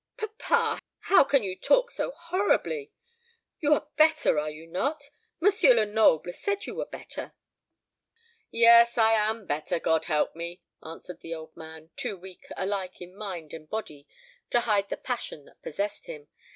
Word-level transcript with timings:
"Papa, 0.17 0.79
how 1.01 1.23
can 1.23 1.43
you 1.43 1.55
talk 1.55 1.91
so 1.91 2.09
horribly! 2.09 2.91
You 3.59 3.75
are 3.75 3.89
better, 3.97 4.39
are 4.39 4.49
you 4.49 4.65
not? 4.65 5.11
M. 5.39 5.51
Lenoble 5.75 6.33
said 6.33 6.65
you 6.65 6.73
were 6.73 6.87
better." 6.87 7.33
"Yes, 8.49 8.97
I 8.97 9.11
am 9.13 9.45
better, 9.45 9.77
God 9.79 10.05
help 10.05 10.35
me!" 10.35 10.59
answered 10.83 11.19
the 11.21 11.35
old 11.35 11.55
man, 11.55 11.91
too 11.95 12.17
weak 12.17 12.47
alike 12.57 12.99
in 12.99 13.15
mind 13.15 13.53
and 13.53 13.69
body 13.69 14.07
to 14.49 14.61
hide 14.61 14.89
the 14.89 14.97
passion 14.97 15.45
that 15.45 15.61
possessed, 15.61 16.07
him. 16.07 16.29